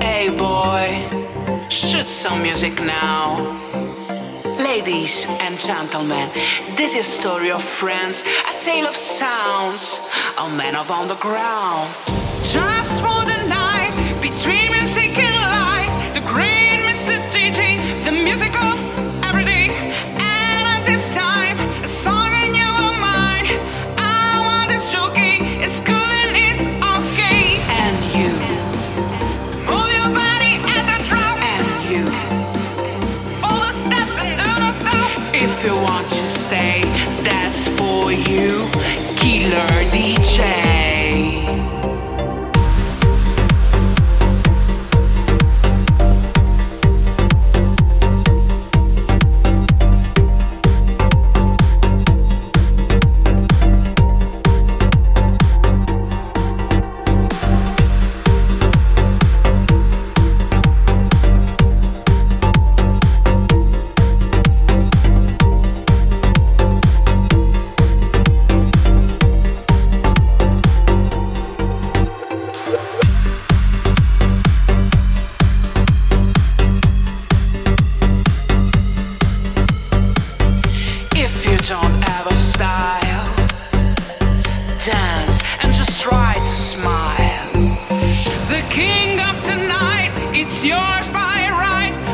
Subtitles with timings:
[0.00, 3.58] Hey boy, shoot some music now.
[4.58, 6.28] Ladies and gentlemen,
[6.76, 9.98] this is a Story of Friends, a tale of sounds,
[10.38, 11.88] a man of underground.
[12.42, 13.19] Just one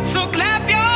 [0.03, 0.96] So clap your